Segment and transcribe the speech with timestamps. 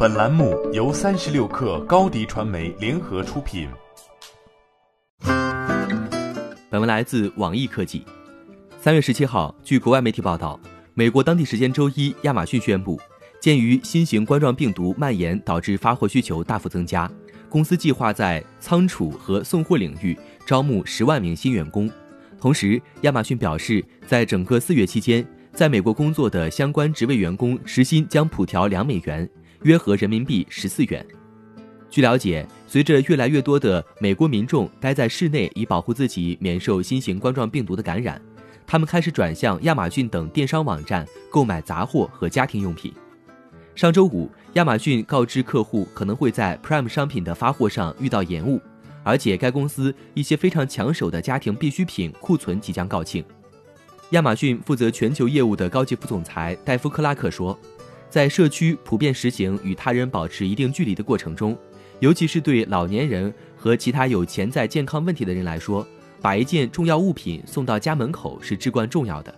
[0.00, 3.68] 本栏目由三十六克高低传媒联合出品。
[6.70, 8.04] 本文来自网易科技。
[8.80, 10.60] 三月十七号，据国外媒体报道，
[10.94, 12.96] 美国当地时间周一，亚马逊宣布，
[13.40, 17.10] 鉴于新型冠状病毒蔓延导致发货需求大幅增加，
[17.48, 21.90] 公司计划在仓储和送货领域招募十万名新员工。
[22.40, 29.28] 同时，亚马逊表示，在整个四月期间，在美国工作的相关职位员工时薪将普调两美元，
[29.62, 31.04] 约合人民币十四元。
[31.90, 38.20] 据了解，随着越来越多的美国民众待在室内以保护自己免受新型冠状病毒的感染，
[38.66, 42.92] 他们开始转向亚马逊等电商网站购买杂货和家庭用品。
[43.74, 48.60] 上周五，亚马逊告知客户可能会在 Prime 商品的发货上遇到延误。
[49.04, 53.24] 而且，该公司一些非常抢手的家庭必需品库存即将告罄。
[54.10, 57.58] 亚马逊负责全球业务的高级副总裁戴夫·克拉克说
[58.10, 61.56] ：“在社区普遍实行与他人保持一定距离的过程中，
[62.00, 65.86] 尤其是对老年人和其他有潜在健康问题的人来说，
[66.20, 69.34] 把一件重要物品送到家门口是至关重要的。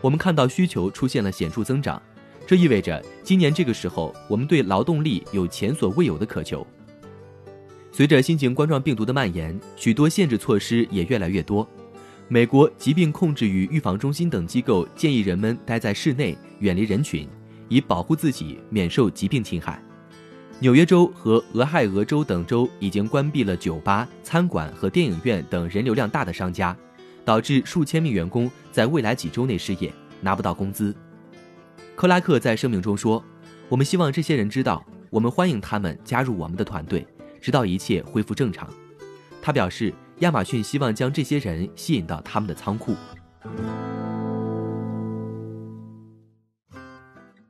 [0.00, 2.02] 我们看到需求出现了显著增长，
[2.46, 6.66] 这意味着今年这个时候，我们对劳动力有前所未有的渴求。”
[7.92, 11.68] 随着新型冠状病毒的蔓延，许多限制措施也越来越多。
[12.28, 17.28] 美国疾病控制与预防中心等机构建议人们待在室内，远离人群，
[17.70, 19.82] 以保护自己免受疾病侵害。
[20.58, 26.76] 纽约州和俄亥俄州等州已经关闭了酒吧、餐馆和电影院等人流量大的商家，
[27.24, 30.94] 导致数千名员工在未来几周内失业，拿不到工资。
[31.96, 33.24] 克拉克在声明中说
[33.70, 37.06] ：“我们希望这些人知道，我们欢迎他们加入我们的团队。”
[37.40, 38.68] 直到一切恢复正常，
[39.40, 42.94] 他表示，亚马逊希望将这些人吸引到他们的仓库。